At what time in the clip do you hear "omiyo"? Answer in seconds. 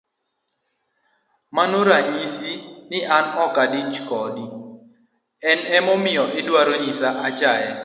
5.97-6.23